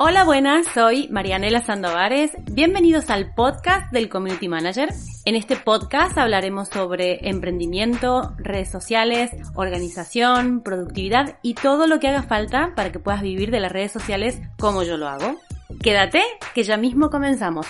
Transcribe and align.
Hola, 0.00 0.22
buenas, 0.22 0.68
soy 0.74 1.08
Marianela 1.08 1.60
Sandovares. 1.60 2.30
Bienvenidos 2.52 3.10
al 3.10 3.34
podcast 3.34 3.92
del 3.92 4.08
Community 4.08 4.46
Manager. 4.46 4.90
En 5.24 5.34
este 5.34 5.56
podcast 5.56 6.16
hablaremos 6.16 6.68
sobre 6.68 7.28
emprendimiento, 7.28 8.32
redes 8.38 8.70
sociales, 8.70 9.32
organización, 9.56 10.62
productividad 10.62 11.40
y 11.42 11.54
todo 11.54 11.88
lo 11.88 11.98
que 11.98 12.06
haga 12.06 12.22
falta 12.22 12.74
para 12.76 12.92
que 12.92 13.00
puedas 13.00 13.22
vivir 13.22 13.50
de 13.50 13.58
las 13.58 13.72
redes 13.72 13.90
sociales 13.90 14.40
como 14.60 14.84
yo 14.84 14.98
lo 14.98 15.08
hago. 15.08 15.40
Quédate, 15.82 16.22
que 16.54 16.62
ya 16.62 16.76
mismo 16.76 17.10
comenzamos. 17.10 17.66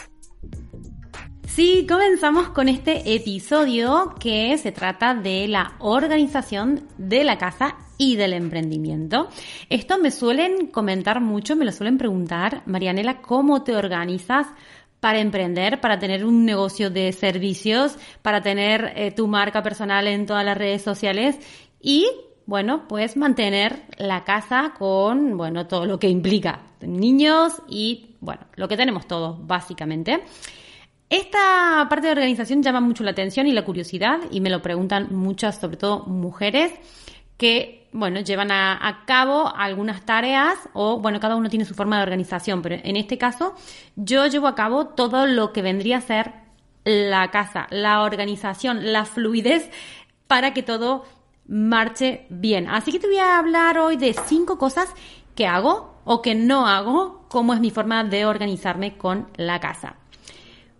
Sí, 1.58 1.88
comenzamos 1.88 2.50
con 2.50 2.68
este 2.68 3.16
episodio 3.16 4.14
que 4.20 4.56
se 4.58 4.70
trata 4.70 5.12
de 5.12 5.48
la 5.48 5.72
organización 5.80 6.86
de 6.98 7.24
la 7.24 7.36
casa 7.36 7.74
y 7.96 8.14
del 8.14 8.34
emprendimiento. 8.34 9.28
Esto 9.68 9.98
me 9.98 10.12
suelen 10.12 10.68
comentar 10.68 11.20
mucho, 11.20 11.56
me 11.56 11.64
lo 11.64 11.72
suelen 11.72 11.98
preguntar, 11.98 12.62
Marianela, 12.66 13.20
¿cómo 13.20 13.64
te 13.64 13.74
organizas? 13.74 14.46
para 15.00 15.18
emprender, 15.18 15.80
para 15.80 15.98
tener 15.98 16.24
un 16.24 16.44
negocio 16.44 16.90
de 16.90 17.10
servicios, 17.10 17.98
para 18.22 18.40
tener 18.40 18.92
eh, 18.94 19.10
tu 19.10 19.26
marca 19.26 19.60
personal 19.60 20.06
en 20.06 20.26
todas 20.26 20.44
las 20.44 20.56
redes 20.56 20.82
sociales 20.82 21.40
y, 21.80 22.06
bueno, 22.46 22.86
pues 22.86 23.16
mantener 23.16 23.82
la 23.96 24.22
casa 24.22 24.74
con, 24.78 25.36
bueno, 25.36 25.66
todo 25.66 25.86
lo 25.86 25.98
que 25.98 26.08
implica 26.08 26.62
niños 26.82 27.60
y, 27.68 28.14
bueno, 28.20 28.42
lo 28.54 28.68
que 28.68 28.76
tenemos 28.76 29.08
todos, 29.08 29.44
básicamente. 29.44 30.22
Esta 31.10 31.86
parte 31.88 32.08
de 32.08 32.12
organización 32.12 32.62
llama 32.62 32.80
mucho 32.80 33.02
la 33.02 33.12
atención 33.12 33.46
y 33.46 33.52
la 33.52 33.64
curiosidad 33.64 34.20
y 34.30 34.40
me 34.42 34.50
lo 34.50 34.60
preguntan 34.60 35.08
muchas, 35.10 35.58
sobre 35.58 35.78
todo 35.78 36.04
mujeres, 36.04 36.72
que, 37.38 37.88
bueno, 37.92 38.20
llevan 38.20 38.50
a, 38.50 39.04
cabo 39.06 39.50
algunas 39.56 40.04
tareas 40.04 40.58
o, 40.74 41.00
bueno, 41.00 41.18
cada 41.18 41.36
uno 41.36 41.48
tiene 41.48 41.64
su 41.64 41.74
forma 41.74 41.96
de 41.96 42.02
organización, 42.02 42.60
pero 42.60 42.76
en 42.82 42.96
este 42.96 43.16
caso 43.16 43.54
yo 43.96 44.26
llevo 44.26 44.48
a 44.48 44.54
cabo 44.54 44.88
todo 44.88 45.26
lo 45.26 45.52
que 45.54 45.62
vendría 45.62 45.98
a 45.98 46.02
ser 46.02 46.32
la 46.84 47.30
casa, 47.30 47.68
la 47.70 48.02
organización, 48.02 48.92
la 48.92 49.06
fluidez 49.06 49.70
para 50.26 50.52
que 50.52 50.62
todo 50.62 51.04
marche 51.46 52.26
bien. 52.28 52.68
Así 52.68 52.92
que 52.92 52.98
te 52.98 53.06
voy 53.06 53.18
a 53.18 53.38
hablar 53.38 53.78
hoy 53.78 53.96
de 53.96 54.12
cinco 54.12 54.58
cosas 54.58 54.92
que 55.34 55.46
hago 55.46 55.94
o 56.04 56.20
que 56.20 56.34
no 56.34 56.66
hago, 56.66 57.24
cómo 57.28 57.54
es 57.54 57.60
mi 57.60 57.70
forma 57.70 58.04
de 58.04 58.26
organizarme 58.26 58.98
con 58.98 59.28
la 59.36 59.60
casa. 59.60 59.97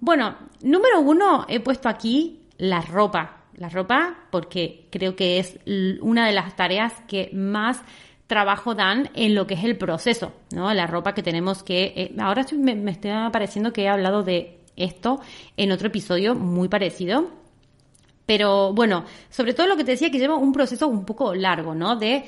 Bueno, 0.00 0.36
número 0.62 1.00
uno, 1.00 1.44
he 1.48 1.60
puesto 1.60 1.88
aquí 1.88 2.42
la 2.56 2.80
ropa. 2.80 3.44
La 3.54 3.68
ropa 3.68 4.16
porque 4.30 4.86
creo 4.90 5.16
que 5.16 5.38
es 5.38 5.58
una 6.00 6.26
de 6.26 6.32
las 6.32 6.54
tareas 6.54 6.92
que 7.08 7.30
más 7.32 7.82
trabajo 8.28 8.74
dan 8.74 9.10
en 9.14 9.34
lo 9.34 9.46
que 9.46 9.54
es 9.54 9.64
el 9.64 9.76
proceso, 9.76 10.32
¿no? 10.52 10.72
La 10.74 10.86
ropa 10.86 11.14
que 11.14 11.22
tenemos 11.22 11.62
que... 11.62 11.92
Eh, 11.96 12.14
ahora 12.18 12.46
me, 12.56 12.76
me 12.76 12.92
está 12.92 13.30
pareciendo 13.32 13.72
que 13.72 13.82
he 13.82 13.88
hablado 13.88 14.22
de 14.22 14.60
esto 14.76 15.20
en 15.56 15.72
otro 15.72 15.88
episodio 15.88 16.34
muy 16.34 16.68
parecido. 16.68 17.30
Pero 18.26 18.74
bueno, 18.74 19.06
sobre 19.30 19.54
todo 19.54 19.66
lo 19.66 19.76
que 19.76 19.84
te 19.84 19.92
decía 19.92 20.10
que 20.10 20.18
lleva 20.18 20.36
un 20.36 20.52
proceso 20.52 20.86
un 20.86 21.06
poco 21.06 21.34
largo, 21.34 21.74
¿no? 21.74 21.96
De 21.96 22.26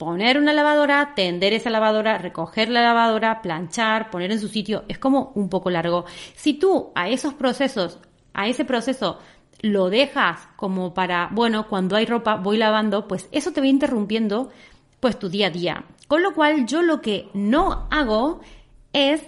poner 0.00 0.38
una 0.38 0.54
lavadora, 0.54 1.12
tender 1.14 1.52
esa 1.52 1.68
lavadora, 1.68 2.16
recoger 2.16 2.70
la 2.70 2.80
lavadora, 2.80 3.42
planchar, 3.42 4.08
poner 4.08 4.32
en 4.32 4.40
su 4.40 4.48
sitio, 4.48 4.82
es 4.88 4.96
como 4.96 5.30
un 5.34 5.50
poco 5.50 5.68
largo. 5.68 6.06
Si 6.34 6.54
tú 6.54 6.90
a 6.94 7.10
esos 7.10 7.34
procesos, 7.34 7.98
a 8.32 8.48
ese 8.48 8.64
proceso 8.64 9.18
lo 9.60 9.90
dejas 9.90 10.48
como 10.56 10.94
para, 10.94 11.28
bueno, 11.32 11.68
cuando 11.68 11.96
hay 11.96 12.06
ropa 12.06 12.36
voy 12.36 12.56
lavando, 12.56 13.06
pues 13.06 13.28
eso 13.30 13.52
te 13.52 13.60
va 13.60 13.66
interrumpiendo 13.66 14.48
pues 15.00 15.18
tu 15.18 15.28
día 15.28 15.48
a 15.48 15.50
día. 15.50 15.84
Con 16.08 16.22
lo 16.22 16.32
cual 16.32 16.64
yo 16.64 16.80
lo 16.80 17.02
que 17.02 17.28
no 17.34 17.86
hago 17.90 18.40
es 18.94 19.22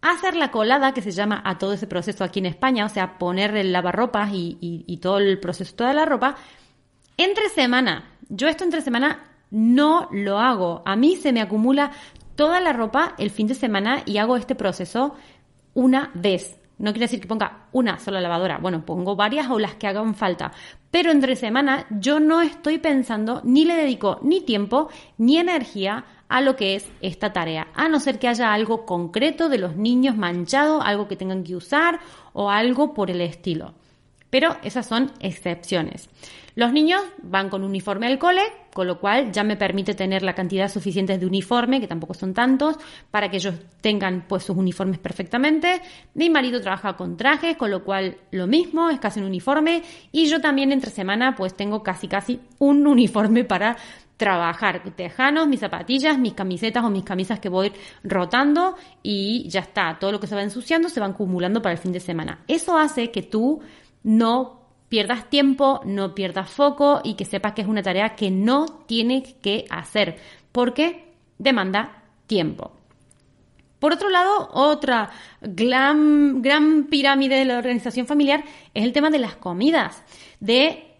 hacer 0.00 0.36
la 0.36 0.52
colada 0.52 0.94
que 0.94 1.02
se 1.02 1.10
llama 1.10 1.42
a 1.44 1.58
todo 1.58 1.72
ese 1.72 1.88
proceso 1.88 2.22
aquí 2.22 2.38
en 2.38 2.46
España, 2.46 2.86
o 2.86 2.88
sea, 2.88 3.18
poner 3.18 3.56
el 3.56 3.72
lavarropas 3.72 4.30
y, 4.32 4.58
y 4.60 4.96
todo 4.98 5.18
el 5.18 5.40
proceso, 5.40 5.74
toda 5.74 5.92
la 5.92 6.04
ropa, 6.04 6.36
entre 7.16 7.48
semana. 7.48 8.12
Yo 8.28 8.46
esto 8.46 8.62
entre 8.62 8.80
semana 8.80 9.32
no 9.50 10.08
lo 10.12 10.38
hago. 10.38 10.82
A 10.84 10.96
mí 10.96 11.16
se 11.16 11.32
me 11.32 11.40
acumula 11.40 11.92
toda 12.34 12.60
la 12.60 12.72
ropa 12.72 13.14
el 13.18 13.30
fin 13.30 13.46
de 13.46 13.54
semana 13.54 14.02
y 14.06 14.18
hago 14.18 14.36
este 14.36 14.54
proceso 14.54 15.14
una 15.74 16.10
vez. 16.14 16.58
No 16.78 16.92
quiere 16.92 17.06
decir 17.06 17.20
que 17.20 17.28
ponga 17.28 17.68
una 17.72 17.98
sola 17.98 18.20
lavadora. 18.20 18.58
Bueno, 18.58 18.84
pongo 18.84 19.16
varias 19.16 19.48
o 19.48 19.58
las 19.58 19.76
que 19.76 19.86
hagan 19.86 20.14
falta. 20.14 20.52
Pero 20.90 21.10
entre 21.10 21.34
semana 21.34 21.86
yo 21.90 22.20
no 22.20 22.42
estoy 22.42 22.78
pensando 22.78 23.40
ni 23.44 23.64
le 23.64 23.76
dedico 23.76 24.18
ni 24.22 24.42
tiempo 24.42 24.88
ni 25.16 25.38
energía 25.38 26.04
a 26.28 26.40
lo 26.42 26.54
que 26.54 26.74
es 26.74 26.86
esta 27.00 27.32
tarea. 27.32 27.68
A 27.74 27.88
no 27.88 27.98
ser 27.98 28.18
que 28.18 28.28
haya 28.28 28.52
algo 28.52 28.84
concreto 28.84 29.48
de 29.48 29.58
los 29.58 29.76
niños 29.76 30.16
manchado, 30.16 30.82
algo 30.82 31.08
que 31.08 31.16
tengan 31.16 31.44
que 31.44 31.56
usar 31.56 32.00
o 32.34 32.50
algo 32.50 32.92
por 32.92 33.10
el 33.10 33.22
estilo. 33.22 33.72
Pero 34.28 34.56
esas 34.62 34.86
son 34.86 35.12
excepciones. 35.20 36.10
Los 36.56 36.72
niños 36.72 37.02
van 37.22 37.50
con 37.50 37.62
uniforme 37.62 38.06
al 38.06 38.18
cole, 38.18 38.40
con 38.72 38.86
lo 38.86 38.98
cual 38.98 39.30
ya 39.30 39.44
me 39.44 39.58
permite 39.58 39.92
tener 39.92 40.22
la 40.22 40.34
cantidad 40.34 40.70
suficiente 40.70 41.18
de 41.18 41.26
uniforme, 41.26 41.82
que 41.82 41.86
tampoco 41.86 42.14
son 42.14 42.32
tantos, 42.32 42.78
para 43.10 43.30
que 43.30 43.36
ellos 43.36 43.56
tengan 43.82 44.24
pues 44.26 44.44
sus 44.44 44.56
uniformes 44.56 44.98
perfectamente. 44.98 45.82
Mi 46.14 46.30
marido 46.30 46.58
trabaja 46.62 46.96
con 46.96 47.18
trajes, 47.18 47.58
con 47.58 47.70
lo 47.70 47.84
cual 47.84 48.16
lo 48.30 48.46
mismo, 48.46 48.88
es 48.88 48.98
casi 48.98 49.20
un 49.20 49.26
uniforme. 49.26 49.82
Y 50.12 50.28
yo 50.28 50.40
también 50.40 50.72
entre 50.72 50.90
semana 50.90 51.34
pues 51.36 51.54
tengo 51.54 51.82
casi 51.82 52.08
casi 52.08 52.40
un 52.58 52.86
uniforme 52.86 53.44
para 53.44 53.76
trabajar 54.16 54.82
tejanos, 54.96 55.46
mis 55.48 55.60
zapatillas, 55.60 56.18
mis 56.18 56.32
camisetas 56.32 56.82
o 56.82 56.88
mis 56.88 57.04
camisas 57.04 57.38
que 57.38 57.50
voy 57.50 57.70
rotando 58.02 58.76
y 59.02 59.46
ya 59.50 59.60
está, 59.60 59.98
todo 60.00 60.10
lo 60.10 60.20
que 60.20 60.26
se 60.26 60.34
va 60.34 60.42
ensuciando 60.42 60.88
se 60.88 61.00
va 61.00 61.06
acumulando 61.06 61.60
para 61.60 61.74
el 61.74 61.78
fin 61.78 61.92
de 61.92 62.00
semana. 62.00 62.42
Eso 62.48 62.78
hace 62.78 63.10
que 63.10 63.20
tú 63.20 63.60
no 64.02 64.65
pierdas 64.88 65.28
tiempo, 65.28 65.80
no 65.84 66.14
pierdas 66.14 66.50
foco 66.50 67.00
y 67.02 67.14
que 67.14 67.24
sepas 67.24 67.52
que 67.52 67.62
es 67.62 67.68
una 67.68 67.82
tarea 67.82 68.14
que 68.16 68.30
no 68.30 68.66
tienes 68.86 69.34
que 69.34 69.64
hacer 69.70 70.18
porque 70.52 71.12
demanda 71.38 72.02
tiempo. 72.26 72.72
Por 73.78 73.92
otro 73.92 74.08
lado, 74.08 74.48
otra 74.52 75.10
gran, 75.42 76.40
gran 76.40 76.84
pirámide 76.84 77.36
de 77.36 77.44
la 77.44 77.58
organización 77.58 78.06
familiar 78.06 78.44
es 78.72 78.84
el 78.84 78.92
tema 78.92 79.10
de 79.10 79.18
las 79.18 79.36
comidas, 79.36 80.02
de 80.40 80.94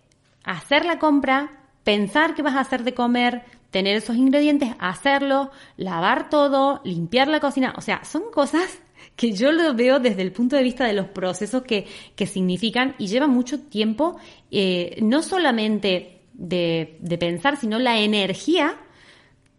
hacer 0.44 0.84
la 0.84 0.98
compra, 0.98 1.50
pensar 1.84 2.34
qué 2.34 2.42
vas 2.42 2.54
a 2.54 2.60
hacer 2.60 2.84
de 2.84 2.94
comer, 2.94 3.44
tener 3.70 3.96
esos 3.96 4.16
ingredientes, 4.16 4.74
hacerlo, 4.78 5.50
lavar 5.76 6.28
todo, 6.28 6.80
limpiar 6.84 7.28
la 7.28 7.40
cocina, 7.40 7.74
o 7.76 7.80
sea, 7.80 8.04
son 8.04 8.30
cosas 8.30 8.80
que 9.16 9.32
yo 9.32 9.50
lo 9.50 9.74
veo 9.74 9.98
desde 9.98 10.22
el 10.22 10.30
punto 10.30 10.56
de 10.56 10.62
vista 10.62 10.84
de 10.84 10.92
los 10.92 11.08
procesos 11.08 11.62
que, 11.62 11.86
significan 12.26 12.94
y 12.98 13.08
lleva 13.08 13.26
mucho 13.26 13.60
tiempo, 13.60 14.16
eh, 14.50 14.98
no 15.02 15.22
solamente 15.22 16.20
de, 16.34 17.16
pensar, 17.18 17.56
sino 17.56 17.78
la 17.78 17.98
energía 17.98 18.76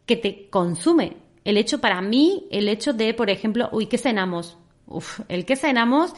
que 0.06 0.16
te 0.16 0.48
consume. 0.50 1.18
El 1.44 1.58
hecho 1.58 1.82
para 1.82 2.02
mí, 2.02 2.46
el 2.52 2.70
hecho 2.70 2.94
de, 2.94 3.14
por 3.14 3.30
ejemplo, 3.30 3.68
uy, 3.72 3.88
¿qué 3.88 3.98
cenamos? 3.98 4.58
Uf, 4.86 5.22
el 5.28 5.46
que 5.46 5.56
cenamos 5.56 6.14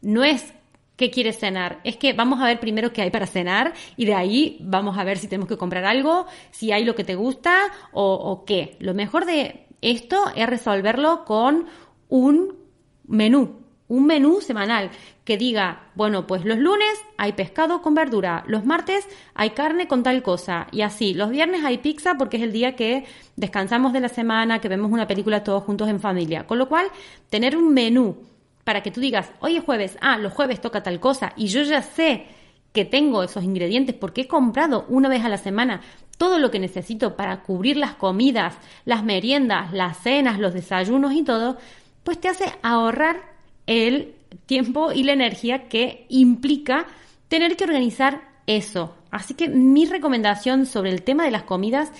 no 0.00 0.24
es 0.24 0.52
qué 0.96 1.10
quieres 1.10 1.38
cenar, 1.38 1.80
es 1.84 1.96
que 1.96 2.12
vamos 2.12 2.40
a 2.40 2.46
ver 2.46 2.60
primero 2.60 2.92
qué 2.92 3.02
hay 3.02 3.10
para 3.10 3.26
cenar 3.26 3.72
y 3.96 4.04
de 4.04 4.14
ahí 4.14 4.58
vamos 4.60 4.98
a 4.98 5.04
ver 5.04 5.18
si 5.18 5.28
tenemos 5.28 5.48
que 5.48 5.56
comprar 5.56 5.84
algo, 5.84 6.26
si 6.50 6.72
hay 6.72 6.84
lo 6.84 6.94
que 6.94 7.04
te 7.04 7.14
gusta 7.14 7.56
o 7.92 8.44
qué. 8.44 8.76
Lo 8.80 8.92
mejor 8.92 9.24
de 9.24 9.66
esto 9.80 10.24
es 10.34 10.48
resolverlo 10.48 11.24
con 11.24 11.66
un 12.08 12.61
menú, 13.06 13.62
un 13.88 14.06
menú 14.06 14.40
semanal 14.40 14.90
que 15.24 15.36
diga, 15.36 15.90
bueno, 15.94 16.26
pues 16.26 16.44
los 16.44 16.58
lunes 16.58 16.88
hay 17.18 17.32
pescado 17.32 17.82
con 17.82 17.94
verdura, 17.94 18.42
los 18.46 18.64
martes 18.64 19.06
hay 19.34 19.50
carne 19.50 19.86
con 19.86 20.02
tal 20.02 20.22
cosa 20.22 20.66
y 20.72 20.80
así, 20.80 21.14
los 21.14 21.30
viernes 21.30 21.62
hay 21.64 21.78
pizza 21.78 22.14
porque 22.16 22.38
es 22.38 22.42
el 22.42 22.52
día 22.52 22.74
que 22.74 23.04
descansamos 23.36 23.92
de 23.92 24.00
la 24.00 24.08
semana, 24.08 24.60
que 24.60 24.68
vemos 24.68 24.90
una 24.90 25.06
película 25.06 25.44
todos 25.44 25.62
juntos 25.64 25.88
en 25.88 26.00
familia. 26.00 26.46
Con 26.46 26.58
lo 26.58 26.68
cual, 26.68 26.86
tener 27.28 27.56
un 27.56 27.74
menú 27.74 28.16
para 28.64 28.82
que 28.82 28.90
tú 28.90 29.00
digas, 29.00 29.30
hoy 29.40 29.56
es 29.56 29.64
jueves, 29.64 29.98
ah, 30.00 30.16
los 30.18 30.32
jueves 30.32 30.60
toca 30.60 30.82
tal 30.82 30.98
cosa 30.98 31.32
y 31.36 31.48
yo 31.48 31.62
ya 31.62 31.82
sé 31.82 32.26
que 32.72 32.84
tengo 32.84 33.22
esos 33.22 33.44
ingredientes 33.44 33.94
porque 33.94 34.22
he 34.22 34.28
comprado 34.28 34.86
una 34.88 35.08
vez 35.08 35.24
a 35.24 35.28
la 35.28 35.36
semana 35.36 35.82
todo 36.16 36.38
lo 36.38 36.50
que 36.50 36.58
necesito 36.58 37.16
para 37.16 37.42
cubrir 37.42 37.76
las 37.76 37.94
comidas, 37.94 38.54
las 38.84 39.04
meriendas, 39.04 39.72
las 39.72 39.98
cenas, 39.98 40.38
los 40.38 40.54
desayunos 40.54 41.12
y 41.12 41.24
todo, 41.24 41.58
pues 42.04 42.20
te 42.20 42.28
hace 42.28 42.44
ahorrar 42.62 43.32
el 43.66 44.14
tiempo 44.46 44.92
y 44.92 45.04
la 45.04 45.12
energía 45.12 45.68
que 45.68 46.06
implica 46.08 46.86
tener 47.28 47.56
que 47.56 47.64
organizar 47.64 48.22
eso. 48.46 48.94
Así 49.10 49.34
que 49.34 49.48
mi 49.48 49.86
recomendación 49.86 50.66
sobre 50.66 50.90
el 50.90 51.02
tema 51.02 51.24
de 51.24 51.30
las 51.30 51.42
comidas 51.42 51.92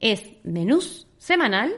es 0.00 0.22
menús 0.44 1.06
semanal, 1.18 1.72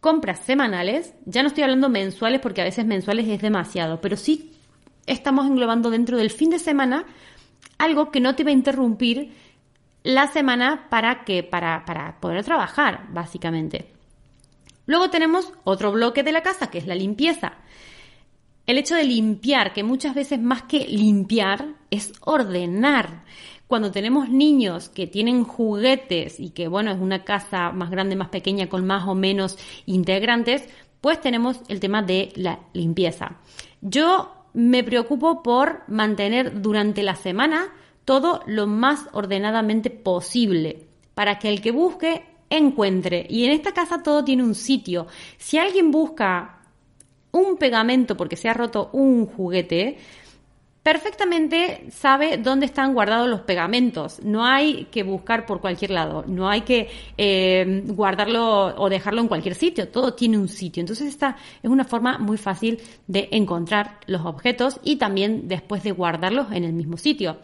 compras 0.00 0.40
semanales, 0.40 1.14
ya 1.24 1.42
no 1.42 1.48
estoy 1.48 1.64
hablando 1.64 1.88
mensuales 1.88 2.40
porque 2.40 2.60
a 2.60 2.64
veces 2.64 2.84
mensuales 2.84 3.26
es 3.28 3.40
demasiado, 3.40 4.00
pero 4.00 4.16
sí 4.16 4.52
estamos 5.06 5.46
englobando 5.46 5.90
dentro 5.90 6.16
del 6.16 6.30
fin 6.30 6.50
de 6.50 6.58
semana 6.58 7.06
algo 7.78 8.10
que 8.10 8.20
no 8.20 8.34
te 8.34 8.44
va 8.44 8.50
a 8.50 8.54
interrumpir 8.54 9.32
la 10.02 10.26
semana 10.26 10.88
para 10.90 11.24
que 11.24 11.42
para, 11.42 11.84
para 11.86 12.20
poder 12.20 12.44
trabajar, 12.44 13.06
básicamente. 13.10 13.93
Luego 14.86 15.10
tenemos 15.10 15.52
otro 15.64 15.92
bloque 15.92 16.22
de 16.22 16.32
la 16.32 16.42
casa, 16.42 16.70
que 16.70 16.78
es 16.78 16.86
la 16.86 16.94
limpieza. 16.94 17.54
El 18.66 18.78
hecho 18.78 18.94
de 18.94 19.04
limpiar, 19.04 19.72
que 19.72 19.82
muchas 19.82 20.14
veces 20.14 20.40
más 20.40 20.62
que 20.62 20.86
limpiar, 20.86 21.74
es 21.90 22.12
ordenar. 22.20 23.24
Cuando 23.66 23.90
tenemos 23.90 24.28
niños 24.28 24.88
que 24.88 25.06
tienen 25.06 25.44
juguetes 25.44 26.38
y 26.40 26.50
que, 26.50 26.68
bueno, 26.68 26.90
es 26.90 26.98
una 26.98 27.24
casa 27.24 27.72
más 27.72 27.90
grande, 27.90 28.16
más 28.16 28.28
pequeña, 28.28 28.68
con 28.68 28.86
más 28.86 29.06
o 29.08 29.14
menos 29.14 29.58
integrantes, 29.86 30.68
pues 31.00 31.20
tenemos 31.20 31.60
el 31.68 31.80
tema 31.80 32.02
de 32.02 32.32
la 32.36 32.60
limpieza. 32.72 33.36
Yo 33.82 34.32
me 34.54 34.84
preocupo 34.84 35.42
por 35.42 35.82
mantener 35.88 36.62
durante 36.62 37.02
la 37.02 37.16
semana 37.16 37.66
todo 38.04 38.42
lo 38.46 38.66
más 38.66 39.08
ordenadamente 39.12 39.90
posible 39.90 40.86
para 41.14 41.38
que 41.38 41.48
el 41.48 41.60
que 41.60 41.72
busque 41.72 42.24
encuentre. 42.50 43.26
Y 43.28 43.44
en 43.44 43.52
esta 43.52 43.72
casa 43.72 44.02
todo 44.02 44.24
tiene 44.24 44.42
un 44.42 44.54
sitio. 44.54 45.06
Si 45.36 45.58
alguien 45.58 45.90
busca 45.90 46.60
un 47.32 47.56
pegamento 47.56 48.16
porque 48.16 48.36
se 48.36 48.48
ha 48.48 48.54
roto 48.54 48.90
un 48.92 49.26
juguete, 49.26 49.98
perfectamente 50.84 51.86
sabe 51.90 52.36
dónde 52.36 52.66
están 52.66 52.92
guardados 52.92 53.26
los 53.26 53.40
pegamentos. 53.40 54.22
No 54.22 54.44
hay 54.44 54.84
que 54.92 55.02
buscar 55.02 55.46
por 55.46 55.60
cualquier 55.60 55.90
lado, 55.90 56.24
no 56.28 56.48
hay 56.48 56.60
que 56.60 56.88
eh, 57.16 57.82
guardarlo 57.86 58.76
o 58.76 58.88
dejarlo 58.90 59.22
en 59.22 59.28
cualquier 59.28 59.54
sitio, 59.54 59.88
todo 59.88 60.12
tiene 60.12 60.36
un 60.38 60.48
sitio. 60.48 60.82
Entonces 60.82 61.08
esta 61.08 61.36
es 61.62 61.70
una 61.70 61.84
forma 61.84 62.18
muy 62.18 62.36
fácil 62.36 62.80
de 63.06 63.28
encontrar 63.32 63.98
los 64.06 64.26
objetos 64.26 64.78
y 64.84 64.96
también 64.96 65.48
después 65.48 65.82
de 65.82 65.92
guardarlos 65.92 66.52
en 66.52 66.64
el 66.64 66.74
mismo 66.74 66.98
sitio. 66.98 67.38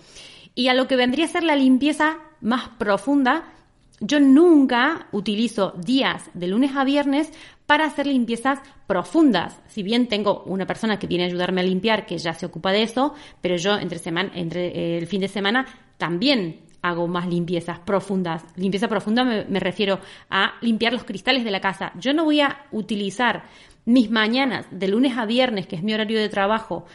Y 0.55 0.69
a 0.69 0.75
lo 0.75 0.87
que 0.87 0.97
vendría 0.97 1.25
a 1.25 1.29
ser 1.29 1.43
la 1.43 1.56
limpieza 1.56 2.19
más 2.43 2.69
profunda, 2.79 3.55
yo 4.00 4.19
nunca 4.19 5.06
utilizo 5.12 5.75
días 5.76 6.31
de 6.32 6.49
lunes 6.49 6.75
a 6.75 6.85
viernes 6.85 7.31
para 7.67 7.85
hacer 7.85 8.06
limpiezas 8.06 8.58
profundas. 8.87 9.61
Si 9.69 9.82
bien 9.82 10.08
tengo 10.08 10.43
una 10.47 10.67
persona 10.67 10.99
que 10.99 11.06
viene 11.06 11.25
a 11.25 11.26
ayudarme 11.29 11.61
a 11.61 11.64
limpiar, 11.64 12.06
que 12.06 12.19
ya 12.19 12.32
se 12.35 12.47
ocupa 12.47 12.73
de 12.73 12.82
eso, 12.82 13.14
pero 13.41 13.56
yo 13.56 13.79
entre, 13.79 13.99
semana, 13.99 14.32
entre 14.35 14.69
eh, 14.69 14.99
el 14.99 15.06
fin 15.06 15.20
de 15.20 15.29
semana 15.29 15.67
también 15.99 16.62
hago 16.82 17.06
más 17.06 17.29
limpiezas 17.29 17.79
profundas. 17.79 18.43
Limpieza 18.56 18.88
profunda 18.88 19.23
me, 19.23 19.44
me, 19.44 19.61
refiero 19.61 20.00
a 20.31 20.55
limpiar 20.62 20.94
los 20.94 21.05
cristales 21.05 21.44
de 21.44 21.50
la 21.50 21.61
casa. 21.61 21.93
Yo 22.00 22.14
no 22.14 22.25
voy 22.25 22.41
a 22.41 22.64
utilizar 22.73 23.44
mis 23.85 24.11
mañanas 24.11 24.67
de 24.70 24.88
lunes 24.88 25.17
a 25.19 25.26
viernes, 25.26 25.67
que 25.67 25.76
es 25.76 25.82
mi 25.82 25.93
horario 25.93 26.19
de 26.19 26.29
trabajo, 26.31 26.87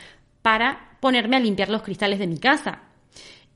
para 0.41 0.97
ponerme 0.99 1.37
a 1.37 1.39
limpiar 1.39 1.69
los 1.69 1.83
cristales 1.83 2.19
de 2.19 2.27
mi 2.27 2.39
casa. 2.39 2.81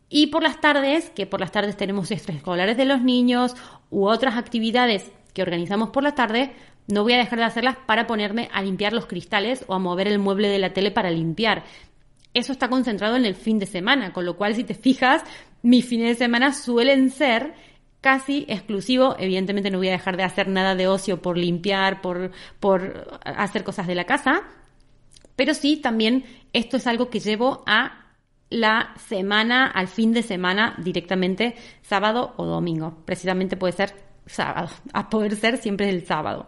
Y 0.10 0.28
por 0.28 0.42
las 0.42 0.60
tardes, 0.60 1.12
que 1.12 1.26
por 1.26 1.40
las 1.40 1.52
tardes 1.52 1.78
tenemos 1.78 2.12
extraescolares 2.12 2.78
de 2.78 2.86
los 2.86 3.02
niños 3.02 3.56
u 3.90 4.08
otras 4.08 4.38
actividades 4.38 5.12
que 5.34 5.44
organizamos 5.44 5.90
por 5.90 6.04
la 6.04 6.16
tarde, 6.16 6.54
no 6.88 7.04
voy 7.04 7.14
a 7.14 7.18
dejar 7.18 7.40
de 7.40 7.46
hacerlas 7.46 7.78
para 7.86 8.08
ponerme 8.08 8.50
a 8.52 8.64
limpiar 8.64 8.94
los 8.94 9.06
cristales 9.06 9.64
o 9.68 9.76
a 9.76 9.80
mover 9.80 10.08
el 10.08 10.18
mueble 10.18 10.48
de 10.48 10.60
la 10.60 10.74
tele 10.74 10.90
para 10.90 11.12
limpiar. 11.12 11.64
Eso 12.34 12.52
está 12.52 12.68
concentrado 12.68 13.16
en 13.16 13.26
el 13.26 13.36
fin 13.36 13.60
de 13.60 13.68
semana, 13.68 14.12
con 14.12 14.26
lo 14.26 14.38
cual 14.38 14.56
si 14.56 14.64
te 14.64 14.74
fijas, 14.74 15.24
mis 15.62 15.86
fines 15.86 16.10
de 16.10 16.26
semana 16.26 16.54
suelen 16.54 17.12
ser 17.12 17.54
casi 18.02 18.46
exclusivo. 18.48 19.16
Evidentemente 19.20 19.70
no 19.70 19.78
voy 19.78 19.90
a 19.90 19.94
dejar 19.94 20.18
de 20.18 20.24
hacer 20.24 20.48
nada 20.48 20.76
de 20.76 20.88
ocio 20.88 21.22
por 21.22 21.38
limpiar, 21.38 22.02
por, 22.02 22.32
por 22.60 23.20
hacer 23.24 23.64
cosas 23.64 23.88
de 23.88 23.96
la 23.96 24.06
casa, 24.06 24.44
pero 25.36 25.54
sí 25.54 25.78
también 25.78 26.26
esto 26.54 26.78
es 26.78 26.88
algo 26.88 27.10
que 27.10 27.20
llevo 27.20 27.64
a 27.66 27.99
la 28.50 28.94
semana, 29.08 29.68
al 29.68 29.88
fin 29.88 30.12
de 30.12 30.24
semana, 30.24 30.76
directamente 30.78 31.56
sábado 31.82 32.34
o 32.38 32.46
domingo. 32.46 32.98
Precisamente 33.06 33.58
puede 33.58 33.74
ser 33.74 33.94
sábado, 34.26 34.70
a 34.94 35.10
poder 35.10 35.36
ser 35.36 35.58
siempre 35.58 35.90
el 35.90 36.06
sábado. 36.06 36.48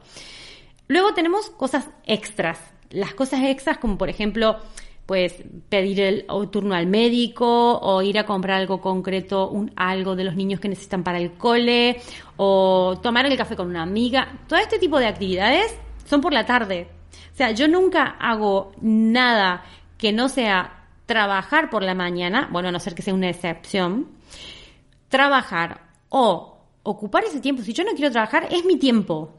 Luego 0.88 1.14
tenemos 1.14 1.50
cosas 1.52 1.90
extras. 2.06 2.60
Las 2.90 3.14
cosas 3.14 3.42
extras 3.44 3.78
como 3.78 3.98
por 3.98 4.10
ejemplo, 4.10 4.58
pues 5.06 5.44
pedir 5.70 6.02
el 6.02 6.26
turno 6.52 6.76
al 6.76 6.88
médico 6.88 7.80
o 7.80 8.02
ir 8.02 8.20
a 8.20 8.26
comprar 8.26 8.58
algo 8.58 8.82
concreto, 8.82 9.50
un, 9.50 9.72
algo 9.76 10.16
de 10.16 10.24
los 10.24 10.36
niños 10.36 10.60
que 10.60 10.70
necesitan 10.70 11.04
para 11.04 11.18
el 11.18 11.34
cole 11.34 12.02
o 12.38 13.00
tomar 13.02 13.26
el 13.26 13.38
café 13.38 13.56
con 13.56 13.68
una 13.68 13.84
amiga. 13.84 14.40
Todo 14.48 14.60
este 14.60 14.80
tipo 14.80 15.00
de 15.00 15.08
actividades 15.08 15.76
son 16.06 16.22
por 16.22 16.34
la 16.34 16.46
tarde. 16.46 16.88
O 17.34 17.36
sea, 17.36 17.52
yo 17.52 17.68
nunca 17.68 18.04
hago 18.20 18.74
nada 18.82 19.64
que 19.98 20.12
no 20.12 20.28
sea 20.28 20.81
trabajar 21.12 21.70
por 21.70 21.84
la 21.84 21.94
mañana, 21.94 22.48
bueno, 22.52 22.70
a 22.70 22.72
no 22.72 22.80
ser 22.80 22.96
que 22.96 23.02
sea 23.02 23.14
una 23.14 23.30
excepción, 23.30 24.08
trabajar 25.10 25.82
o 26.08 26.58
ocupar 26.84 27.26
ese 27.26 27.42
tiempo, 27.42 27.64
si 27.64 27.74
yo 27.74 27.84
no 27.84 27.92
quiero 27.92 28.12
trabajar, 28.12 28.48
es 28.50 28.64
mi 28.64 28.78
tiempo. 28.78 29.34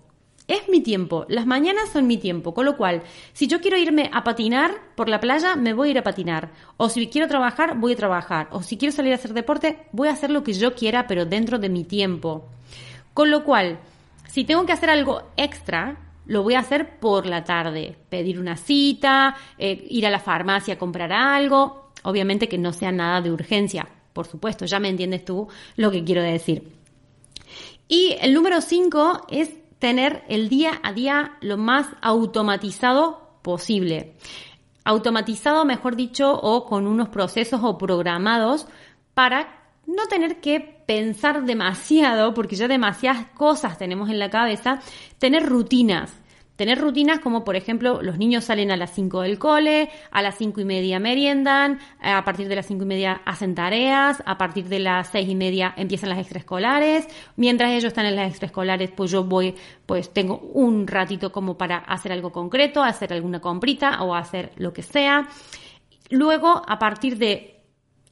Es 0.48 0.68
mi 0.68 0.82
tiempo, 0.82 1.24
las 1.28 1.46
mañanas 1.46 1.88
son 1.90 2.06
mi 2.06 2.18
tiempo, 2.18 2.52
con 2.52 2.66
lo 2.66 2.76
cual, 2.76 3.04
si 3.32 3.46
yo 3.46 3.60
quiero 3.60 3.78
irme 3.78 4.10
a 4.12 4.22
patinar 4.22 4.72
por 4.96 5.08
la 5.08 5.18
playa, 5.18 5.56
me 5.56 5.72
voy 5.72 5.88
a 5.88 5.90
ir 5.92 5.98
a 5.98 6.02
patinar. 6.02 6.50
O 6.76 6.90
si 6.90 7.06
quiero 7.06 7.26
trabajar, 7.26 7.78
voy 7.78 7.92
a 7.92 7.96
trabajar. 7.96 8.48
O 8.50 8.60
si 8.62 8.76
quiero 8.76 8.92
salir 8.92 9.12
a 9.12 9.14
hacer 9.14 9.32
deporte, 9.32 9.86
voy 9.92 10.08
a 10.08 10.12
hacer 10.12 10.30
lo 10.30 10.42
que 10.42 10.52
yo 10.52 10.74
quiera, 10.74 11.06
pero 11.06 11.24
dentro 11.24 11.58
de 11.58 11.70
mi 11.70 11.84
tiempo. 11.84 12.48
Con 13.14 13.30
lo 13.30 13.44
cual, 13.44 13.78
si 14.28 14.44
tengo 14.44 14.66
que 14.66 14.72
hacer 14.72 14.90
algo 14.90 15.22
extra, 15.36 15.96
lo 16.26 16.42
voy 16.42 16.54
a 16.54 16.60
hacer 16.60 16.98
por 16.98 17.26
la 17.26 17.44
tarde. 17.44 17.96
Pedir 18.08 18.38
una 18.38 18.56
cita, 18.56 19.36
eh, 19.58 19.86
ir 19.90 20.06
a 20.06 20.10
la 20.10 20.20
farmacia 20.20 20.74
a 20.74 20.78
comprar 20.78 21.12
algo. 21.12 21.90
Obviamente 22.04 22.48
que 22.48 22.58
no 22.58 22.72
sea 22.72 22.92
nada 22.92 23.20
de 23.20 23.30
urgencia. 23.30 23.88
Por 24.12 24.26
supuesto, 24.26 24.64
ya 24.66 24.78
me 24.78 24.88
entiendes 24.88 25.24
tú 25.24 25.48
lo 25.76 25.90
que 25.90 26.04
quiero 26.04 26.22
decir. 26.22 26.72
Y 27.88 28.16
el 28.20 28.34
número 28.34 28.60
5 28.60 29.26
es 29.28 29.50
tener 29.78 30.24
el 30.28 30.48
día 30.48 30.80
a 30.82 30.92
día 30.92 31.36
lo 31.40 31.56
más 31.56 31.86
automatizado 32.00 33.38
posible. 33.42 34.14
Automatizado, 34.84 35.64
mejor 35.64 35.96
dicho, 35.96 36.32
o 36.32 36.66
con 36.66 36.86
unos 36.86 37.08
procesos 37.08 37.60
o 37.62 37.78
programados 37.78 38.66
para 39.14 39.61
no 39.86 40.06
tener 40.06 40.40
que 40.40 40.60
pensar 40.60 41.44
demasiado, 41.44 42.34
porque 42.34 42.56
ya 42.56 42.68
demasiadas 42.68 43.26
cosas 43.34 43.78
tenemos 43.78 44.10
en 44.10 44.18
la 44.18 44.30
cabeza, 44.30 44.80
tener 45.18 45.46
rutinas. 45.46 46.18
Tener 46.56 46.78
rutinas 46.78 47.18
como, 47.18 47.44
por 47.44 47.56
ejemplo, 47.56 48.02
los 48.02 48.18
niños 48.18 48.44
salen 48.44 48.70
a 48.70 48.76
las 48.76 48.92
5 48.94 49.22
del 49.22 49.38
cole, 49.38 49.88
a 50.10 50.20
las 50.20 50.36
5 50.36 50.60
y 50.60 50.64
media 50.64 51.00
meriendan, 51.00 51.80
a 52.00 52.22
partir 52.24 52.46
de 52.46 52.54
las 52.54 52.66
5 52.66 52.84
y 52.84 52.86
media 52.86 53.22
hacen 53.24 53.54
tareas, 53.54 54.22
a 54.26 54.36
partir 54.36 54.68
de 54.68 54.78
las 54.78 55.08
6 55.08 55.30
y 55.30 55.34
media 55.34 55.72
empiezan 55.76 56.10
las 56.10 56.18
extraescolares, 56.18 57.08
mientras 57.36 57.70
ellos 57.70 57.86
están 57.86 58.04
en 58.04 58.16
las 58.16 58.28
extraescolares, 58.28 58.90
pues 58.90 59.10
yo 59.10 59.24
voy, 59.24 59.54
pues 59.86 60.12
tengo 60.12 60.38
un 60.52 60.86
ratito 60.86 61.32
como 61.32 61.56
para 61.56 61.78
hacer 61.78 62.12
algo 62.12 62.30
concreto, 62.30 62.82
hacer 62.82 63.14
alguna 63.14 63.40
comprita 63.40 64.02
o 64.02 64.14
hacer 64.14 64.52
lo 64.56 64.74
que 64.74 64.82
sea. 64.82 65.28
Luego, 66.10 66.62
a 66.68 66.78
partir 66.78 67.16
de 67.16 67.51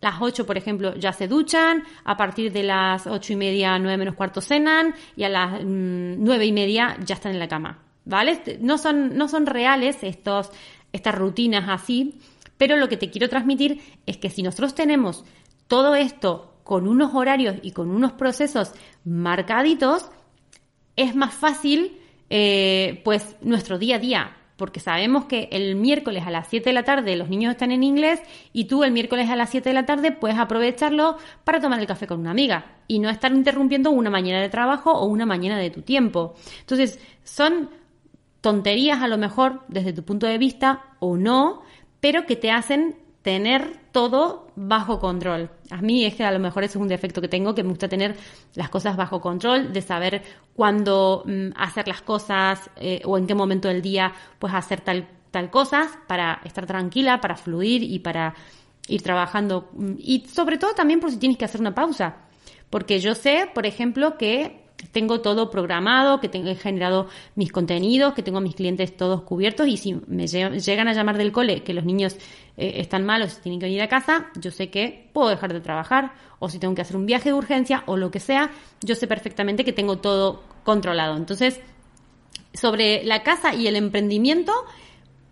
las 0.00 0.20
8, 0.20 0.46
por 0.46 0.56
ejemplo, 0.56 0.94
ya 0.96 1.12
se 1.12 1.28
duchan, 1.28 1.84
a 2.04 2.16
partir 2.16 2.52
de 2.52 2.62
las 2.62 3.06
8 3.06 3.32
y 3.34 3.36
media, 3.36 3.78
9 3.78 3.98
menos 3.98 4.14
cuarto 4.14 4.40
cenan 4.40 4.94
y 5.16 5.24
a 5.24 5.28
las 5.28 5.62
mm, 5.62 6.22
nueve 6.24 6.46
y 6.46 6.52
media 6.52 6.96
ya 7.04 7.14
están 7.14 7.32
en 7.32 7.38
la 7.38 7.48
cama, 7.48 7.82
¿vale? 8.04 8.32
Este, 8.32 8.58
no 8.58 8.78
son, 8.78 9.16
no 9.16 9.28
son 9.28 9.46
reales 9.46 9.98
estos, 10.02 10.50
estas 10.92 11.14
rutinas 11.14 11.68
así, 11.68 12.18
pero 12.56 12.76
lo 12.76 12.88
que 12.88 12.96
te 12.96 13.10
quiero 13.10 13.28
transmitir 13.28 13.80
es 14.06 14.16
que 14.16 14.30
si 14.30 14.42
nosotros 14.42 14.74
tenemos 14.74 15.24
todo 15.66 15.94
esto 15.94 16.54
con 16.64 16.88
unos 16.88 17.14
horarios 17.14 17.56
y 17.62 17.72
con 17.72 17.90
unos 17.90 18.12
procesos 18.12 18.72
marcaditos, 19.04 20.10
es 20.96 21.14
más 21.14 21.34
fácil 21.34 21.98
eh, 22.28 23.00
pues 23.04 23.36
nuestro 23.40 23.78
día 23.78 23.96
a 23.96 23.98
día, 23.98 24.36
porque 24.60 24.78
sabemos 24.78 25.24
que 25.24 25.48
el 25.52 25.74
miércoles 25.74 26.24
a 26.26 26.30
las 26.30 26.46
7 26.48 26.68
de 26.68 26.74
la 26.74 26.84
tarde 26.84 27.16
los 27.16 27.30
niños 27.30 27.52
están 27.52 27.70
en 27.70 27.82
inglés 27.82 28.20
y 28.52 28.66
tú 28.66 28.84
el 28.84 28.92
miércoles 28.92 29.30
a 29.30 29.34
las 29.34 29.48
7 29.48 29.70
de 29.70 29.74
la 29.74 29.86
tarde 29.86 30.12
puedes 30.12 30.36
aprovecharlo 30.36 31.16
para 31.44 31.60
tomar 31.60 31.80
el 31.80 31.86
café 31.86 32.06
con 32.06 32.20
una 32.20 32.32
amiga 32.32 32.66
y 32.86 32.98
no 32.98 33.08
estar 33.08 33.32
interrumpiendo 33.32 33.90
una 33.90 34.10
mañana 34.10 34.42
de 34.42 34.50
trabajo 34.50 34.92
o 34.92 35.06
una 35.06 35.24
mañana 35.24 35.56
de 35.56 35.70
tu 35.70 35.80
tiempo. 35.80 36.34
Entonces, 36.60 37.00
son 37.24 37.70
tonterías 38.42 39.00
a 39.00 39.08
lo 39.08 39.16
mejor 39.16 39.62
desde 39.68 39.94
tu 39.94 40.02
punto 40.02 40.26
de 40.26 40.36
vista 40.36 40.82
o 40.98 41.16
no, 41.16 41.62
pero 42.00 42.26
que 42.26 42.36
te 42.36 42.50
hacen 42.50 42.96
tener 43.22 43.76
todo 43.92 44.48
bajo 44.56 44.98
control. 44.98 45.50
A 45.70 45.82
mí 45.82 46.04
es 46.04 46.14
que 46.14 46.24
a 46.24 46.30
lo 46.30 46.38
mejor 46.38 46.64
eso 46.64 46.78
es 46.78 46.82
un 46.82 46.88
defecto 46.88 47.20
que 47.20 47.28
tengo, 47.28 47.54
que 47.54 47.62
me 47.62 47.70
gusta 47.70 47.88
tener 47.88 48.16
las 48.54 48.70
cosas 48.70 48.96
bajo 48.96 49.20
control, 49.20 49.72
de 49.72 49.82
saber 49.82 50.22
cuándo 50.54 51.22
mm, 51.26 51.50
hacer 51.56 51.86
las 51.88 52.02
cosas 52.02 52.70
eh, 52.76 53.02
o 53.04 53.18
en 53.18 53.26
qué 53.26 53.34
momento 53.34 53.68
del 53.68 53.82
día 53.82 54.12
pues 54.38 54.54
hacer 54.54 54.80
tal, 54.80 55.08
tal 55.30 55.50
cosas 55.50 55.90
para 56.06 56.40
estar 56.44 56.66
tranquila, 56.66 57.20
para 57.20 57.36
fluir 57.36 57.82
y 57.82 57.98
para 57.98 58.34
ir 58.88 59.02
trabajando. 59.02 59.68
Mm, 59.72 59.94
y 59.98 60.26
sobre 60.26 60.56
todo 60.56 60.72
también 60.74 61.00
por 61.00 61.10
si 61.10 61.18
tienes 61.18 61.36
que 61.36 61.44
hacer 61.44 61.60
una 61.60 61.74
pausa. 61.74 62.16
Porque 62.70 63.00
yo 63.00 63.14
sé, 63.14 63.50
por 63.52 63.66
ejemplo, 63.66 64.16
que 64.16 64.69
tengo 64.92 65.20
todo 65.20 65.50
programado, 65.50 66.20
que 66.20 66.28
tengo, 66.28 66.48
he 66.48 66.54
generado 66.54 67.08
mis 67.34 67.52
contenidos, 67.52 68.14
que 68.14 68.22
tengo 68.22 68.40
mis 68.40 68.54
clientes 68.54 68.96
todos 68.96 69.22
cubiertos 69.22 69.68
y 69.68 69.76
si 69.76 70.00
me 70.06 70.26
llegan 70.26 70.88
a 70.88 70.92
llamar 70.92 71.18
del 71.18 71.32
cole 71.32 71.62
que 71.62 71.74
los 71.74 71.84
niños 71.84 72.16
eh, 72.56 72.74
están 72.76 73.04
malos 73.04 73.38
y 73.38 73.42
tienen 73.42 73.60
que 73.60 73.66
venir 73.66 73.82
a 73.82 73.88
casa, 73.88 74.30
yo 74.40 74.50
sé 74.50 74.70
que 74.70 75.08
puedo 75.12 75.28
dejar 75.28 75.52
de 75.52 75.60
trabajar 75.60 76.12
o 76.38 76.48
si 76.48 76.58
tengo 76.58 76.74
que 76.74 76.82
hacer 76.82 76.96
un 76.96 77.06
viaje 77.06 77.30
de 77.30 77.34
urgencia 77.34 77.82
o 77.86 77.96
lo 77.96 78.10
que 78.10 78.20
sea, 78.20 78.50
yo 78.82 78.94
sé 78.94 79.06
perfectamente 79.06 79.64
que 79.64 79.72
tengo 79.72 79.98
todo 79.98 80.42
controlado. 80.64 81.16
Entonces, 81.16 81.60
sobre 82.52 83.04
la 83.04 83.22
casa 83.22 83.54
y 83.54 83.66
el 83.66 83.76
emprendimiento, 83.76 84.52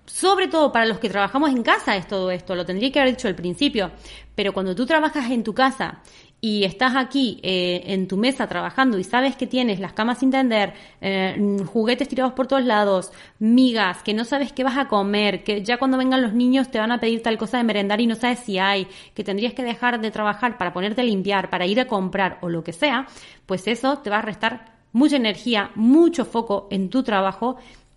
sobre 0.07 0.49
todo 0.49 0.73
para 0.73 0.87
los 0.87 0.99
que 0.99 1.11
trabajamos 1.11 1.50
en 1.50 1.62
casa 1.62 1.97
es 1.97 2.07
todo 2.07 2.31
esto, 2.31 2.55
lo 2.55 2.64
tendría 2.64 2.93
que 2.93 3.00
haber 3.00 3.14
dicho 3.14 3.28
al 3.28 3.35
principio, 3.35 3.90
pero 4.35 4.52
cuando 4.52 4.75
tú 4.75 4.87
trabajas 4.87 5.31
en 5.31 5.43
tu 5.43 5.55
casa 5.55 6.02
y 6.40 6.64
estás 6.64 6.95
aquí 6.95 7.40
eh, 7.42 7.83
en 7.87 8.07
tu 8.07 8.16
mesa 8.16 8.47
trabajando 8.47 8.99
y 8.99 9.04
sabes 9.04 9.35
que 9.35 9.47
tienes 9.47 9.80
las 9.80 9.92
camas 9.92 10.18
sin 10.18 10.30
tender, 10.30 10.73
eh, 11.00 11.37
juguetes 11.66 12.09
tirados 12.09 12.33
por 12.33 12.47
todos 12.47 12.64
lados, 12.64 13.11
migas, 13.40 14.02
que 14.04 14.14
no 14.14 14.25
sabes 14.25 14.52
qué 14.52 14.62
vas 14.62 14.78
a 14.78 14.87
comer, 14.87 15.42
que 15.42 15.64
ya 15.64 15.78
cuando 15.78 15.99
vengan 15.99 16.23
los 16.23 16.35
niños 16.35 16.71
te 16.71 16.78
van 16.78 16.92
a 16.92 17.00
pedir 17.00 17.23
tal 17.23 17.38
cosa 17.38 17.59
de 17.59 17.64
merendar 17.64 18.00
y 18.00 18.07
no 18.07 18.14
sabes 18.14 18.38
si 18.40 18.59
hay, 18.59 18.87
que 19.14 19.25
tendrías 19.25 19.52
que 19.52 19.64
dejar 19.64 20.00
de 20.00 20.11
trabajar 20.12 20.59
para 20.59 20.73
ponerte 20.73 21.00
a 21.00 21.04
limpiar, 21.04 21.50
para 21.50 21.66
ir 21.66 21.80
a 21.80 21.88
comprar 21.88 22.38
o 22.40 22.49
lo 22.49 22.62
que 22.62 22.73
sea, 22.73 23.07
pues 23.47 23.66
eso 23.66 23.99
te 23.99 24.11
va 24.11 24.18
a 24.18 24.23
restar 24.23 24.76
mucha 24.92 25.16
energía, 25.16 25.73
mucho 25.75 26.25
foco 26.25 26.68
en 26.71 26.88
tu 26.88 27.02
trabajo 27.02 27.57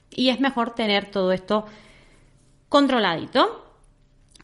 y 0.09 0.29
es 0.29 0.39
mejor 0.39 0.73
tener 0.73 1.11
todo 1.11 1.31
esto 1.31 1.65
controladito. 2.69 3.60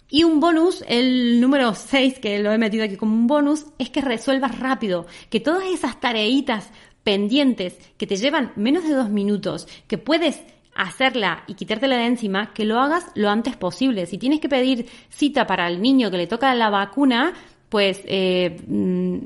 Y 0.10 0.24
un 0.24 0.40
bonus, 0.40 0.84
el 0.88 1.42
número 1.42 1.76
6, 1.76 2.20
que 2.20 2.40
lo 2.40 2.52
he 2.52 2.58
metido 2.58 2.86
aquí 2.86 2.96
como 2.96 3.14
un 3.14 3.28
bonus, 3.28 3.66
es 3.78 3.90
que 3.90 4.02
resuelvas 4.02 4.58
rápido, 4.60 5.06
que 5.30 5.42
todas 5.42 5.66
esas 5.66 6.00
tareitas 6.00 6.72
pendientes 7.04 7.78
que 7.98 8.08
te 8.08 8.16
llevan 8.16 8.54
menos 8.56 8.84
de 8.84 8.94
dos 8.94 9.10
minutos, 9.10 9.68
que 9.88 9.98
puedes 9.98 10.42
hacerla 10.76 11.44
y 11.48 11.56
quitártela 11.56 11.98
de 11.98 12.06
encima, 12.06 12.54
que 12.54 12.66
lo 12.66 12.80
hagas 12.80 13.08
lo 13.16 13.30
antes 13.30 13.58
posible. 13.58 14.06
Si 14.06 14.18
tienes 14.18 14.40
que 14.40 14.48
pedir 14.48 14.88
cita 15.10 15.46
para 15.46 15.68
el 15.68 15.82
niño 15.82 16.10
que 16.12 16.18
le 16.18 16.28
toca 16.28 16.54
la 16.56 16.70
vacuna, 16.70 17.34
pues 17.68 18.02
eh, 18.06 18.62
mm, 18.68 19.18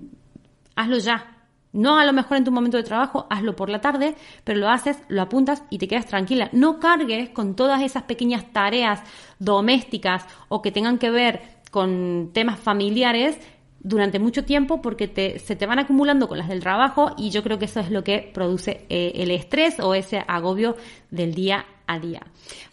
hazlo 0.76 0.98
ya. 0.98 1.41
No 1.74 1.98
a 1.98 2.06
lo 2.06 2.14
mejor 2.14 2.38
en 2.38 2.44
tu 2.44 2.52
momento 2.52 2.78
de 2.78 2.84
trabajo, 2.84 3.28
hazlo 3.30 3.56
por 3.56 3.70
la 3.70 3.82
tarde, 3.82 4.16
pero 4.44 4.60
lo 4.60 4.70
haces, 4.70 4.98
lo 5.08 5.22
apuntas 5.22 5.64
y 5.70 5.78
te 5.78 5.88
quedas 5.88 6.06
tranquila. 6.06 6.50
No 6.52 6.80
cargues 6.80 7.30
con 7.30 7.56
todas 7.56 7.82
esas 7.82 8.04
pequeñas 8.04 8.52
tareas 8.52 9.02
domésticas 9.40 10.26
o 10.50 10.62
que 10.62 10.72
tengan 10.72 10.98
que 10.98 11.12
ver 11.12 11.42
con 11.72 12.32
temas 12.34 12.60
familiares 12.60 13.40
durante 13.84 14.20
mucho 14.20 14.44
tiempo 14.44 14.82
porque 14.82 15.40
se 15.40 15.56
te 15.56 15.66
van 15.66 15.80
acumulando 15.80 16.28
con 16.28 16.38
las 16.38 16.50
del 16.50 16.60
trabajo 16.60 17.14
y 17.18 17.32
yo 17.32 17.42
creo 17.42 17.58
que 17.58 17.66
eso 17.66 17.80
es 17.80 17.90
lo 17.90 18.04
que 18.04 18.30
produce 18.34 18.86
eh, 18.90 19.14
el 19.16 19.32
estrés 19.32 19.80
o 19.80 19.96
ese 19.96 20.24
agobio 20.28 20.76
del 21.10 21.34
día 21.34 21.66
día. 22.00 22.22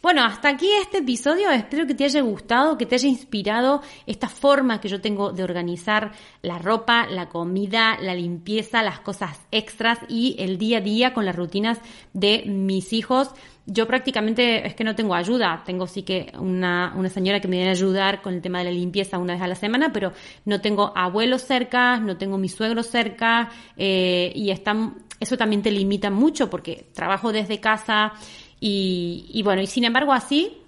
Bueno, 0.01 0.25
hasta 0.25 0.49
aquí 0.49 0.69
este 0.81 0.99
episodio. 0.99 1.51
Espero 1.51 1.87
que 1.87 1.95
te 1.95 2.05
haya 2.05 2.21
gustado, 2.21 2.79
que 2.79 2.87
te 2.87 2.95
haya 2.95 3.09
inspirado 3.09 3.83
esta 4.07 4.29
forma 4.29 4.81
que 4.81 4.89
yo 4.89 5.01
tengo 5.01 5.33
de 5.33 5.43
organizar 5.43 6.13
la 6.43 6.59
ropa, 6.59 7.07
la 7.07 7.29
comida, 7.29 7.99
la 8.01 8.15
limpieza, 8.15 8.83
las 8.83 9.01
cosas 9.01 9.41
extras 9.51 9.99
y 10.09 10.37
el 10.39 10.59
día 10.59 10.79
a 10.79 10.81
día 10.81 11.15
con 11.15 11.25
las 11.25 11.37
rutinas 11.37 11.79
de 12.13 12.45
mis 12.47 12.93
hijos. 12.93 13.31
Yo 13.71 13.87
prácticamente 13.87 14.67
es 14.67 14.75
que 14.75 14.83
no 14.83 14.95
tengo 14.95 15.15
ayuda, 15.15 15.63
tengo 15.67 15.87
sí 15.87 16.03
que 16.03 16.33
una, 16.39 16.95
una 16.97 17.11
señora 17.11 17.39
que 17.39 17.49
me 17.49 17.57
viene 17.57 17.69
a 17.69 17.73
ayudar 17.73 18.23
con 18.23 18.33
el 18.33 18.41
tema 18.41 18.61
de 18.61 18.65
la 18.65 18.71
limpieza 18.71 19.19
una 19.19 19.35
vez 19.35 19.43
a 19.43 19.47
la 19.47 19.57
semana, 19.57 19.93
pero 19.93 20.15
no 20.47 20.63
tengo 20.63 20.91
abuelos 20.97 21.43
cerca, 21.43 22.01
no 22.01 22.17
tengo 22.17 22.39
mis 22.39 22.55
suegros 22.55 22.87
cerca 22.87 23.51
eh, 23.77 24.33
y 24.35 24.51
eso 24.51 25.37
también 25.37 25.61
te 25.61 25.71
limita 25.71 26.09
mucho 26.09 26.49
porque 26.49 26.87
trabajo 26.95 27.31
desde 27.31 27.61
casa 27.61 28.15
y, 28.61 29.41
bueno, 29.45 29.63
y 29.63 29.67
sin 29.67 29.85
embargo 29.85 30.13
así 30.13 30.59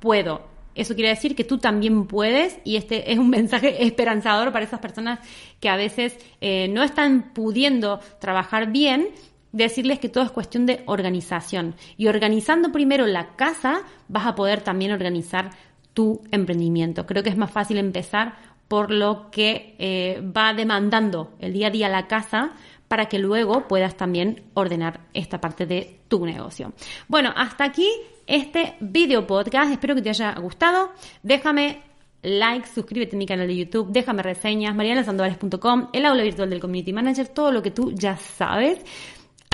puedo. 0.00 0.46
Eso 0.74 0.94
quiere 0.94 1.08
decir 1.10 1.34
que 1.34 1.44
tú 1.44 1.58
también 1.58 2.06
puedes 2.06 2.60
y 2.64 2.76
este 2.76 3.12
es 3.12 3.18
un 3.18 3.30
mensaje 3.38 3.84
esperanzador 3.84 4.52
para 4.52 4.64
esas 4.64 4.80
personas 4.80 5.18
que 5.60 5.68
a 5.68 5.76
veces 5.76 6.16
eh, 6.40 6.68
no 6.68 6.82
están 6.82 7.32
pudiendo 7.34 8.00
trabajar 8.20 8.70
bien, 8.70 9.08
decirles 9.52 9.98
que 9.98 10.08
todo 10.08 10.24
es 10.24 10.30
cuestión 10.30 10.66
de 10.66 10.82
organización. 10.86 11.74
Y 11.96 12.06
organizando 12.06 12.70
primero 12.70 13.06
la 13.06 13.34
casa, 13.36 13.82
vas 14.08 14.26
a 14.26 14.34
poder 14.34 14.60
también 14.60 14.92
organizar 14.92 15.50
tu 15.94 16.22
emprendimiento. 16.30 17.06
Creo 17.06 17.24
que 17.24 17.30
es 17.30 17.36
más 17.36 17.50
fácil 17.50 17.78
empezar 17.78 18.36
por 18.68 18.90
lo 18.90 19.30
que 19.30 19.74
eh, 19.78 20.22
va 20.22 20.52
demandando 20.52 21.32
el 21.40 21.54
día 21.54 21.68
a 21.68 21.70
día 21.70 21.88
la 21.88 22.06
casa 22.06 22.52
para 22.88 23.06
que 23.06 23.18
luego 23.18 23.68
puedas 23.68 23.96
también 23.96 24.42
ordenar 24.54 25.00
esta 25.14 25.40
parte 25.40 25.66
de 25.66 26.00
tu 26.08 26.24
negocio. 26.24 26.72
Bueno, 27.06 27.32
hasta 27.36 27.64
aquí 27.64 27.88
este 28.26 28.76
video 28.80 29.26
podcast. 29.26 29.70
Espero 29.70 29.94
que 29.94 30.02
te 30.02 30.10
haya 30.10 30.34
gustado. 30.34 30.92
Déjame 31.22 31.82
like, 32.22 32.66
suscríbete 32.66 33.16
a 33.16 33.18
mi 33.18 33.26
canal 33.26 33.46
de 33.46 33.56
YouTube, 33.56 33.88
déjame 33.90 34.22
reseñas, 34.22 34.74
marianasandovares.com, 34.74 35.88
el 35.92 36.04
aula 36.04 36.22
virtual 36.22 36.50
del 36.50 36.60
Community 36.60 36.92
Manager, 36.92 37.28
todo 37.28 37.52
lo 37.52 37.62
que 37.62 37.70
tú 37.70 37.92
ya 37.92 38.16
sabes. 38.16 38.80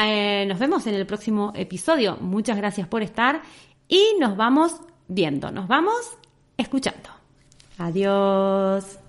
Eh, 0.02 0.44
nos 0.46 0.58
vemos 0.58 0.86
en 0.86 0.94
el 0.94 1.06
próximo 1.06 1.52
episodio. 1.54 2.16
Muchas 2.20 2.56
gracias 2.56 2.88
por 2.88 3.02
estar 3.02 3.42
y 3.86 4.14
nos 4.18 4.36
vamos 4.36 4.80
viendo, 5.08 5.50
nos 5.50 5.68
vamos 5.68 6.18
escuchando. 6.56 7.10
Adiós. 7.78 9.03